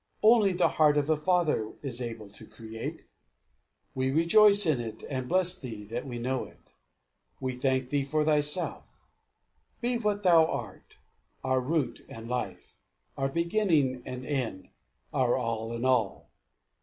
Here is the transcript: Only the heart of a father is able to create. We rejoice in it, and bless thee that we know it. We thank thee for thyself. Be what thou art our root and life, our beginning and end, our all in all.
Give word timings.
Only 0.23 0.51
the 0.51 0.67
heart 0.79 0.97
of 0.97 1.11
a 1.11 1.15
father 1.15 1.73
is 1.83 2.01
able 2.01 2.27
to 2.29 2.47
create. 2.47 3.03
We 3.93 4.09
rejoice 4.09 4.65
in 4.65 4.79
it, 4.79 5.03
and 5.07 5.29
bless 5.29 5.55
thee 5.55 5.83
that 5.91 6.07
we 6.07 6.17
know 6.17 6.45
it. 6.45 6.73
We 7.39 7.53
thank 7.53 7.89
thee 7.91 8.03
for 8.03 8.25
thyself. 8.25 8.99
Be 9.79 9.99
what 9.99 10.23
thou 10.23 10.47
art 10.47 10.97
our 11.43 11.61
root 11.61 12.03
and 12.09 12.27
life, 12.27 12.79
our 13.15 13.29
beginning 13.29 14.01
and 14.03 14.25
end, 14.25 14.71
our 15.13 15.35
all 15.37 15.71
in 15.71 15.85
all. 15.85 16.31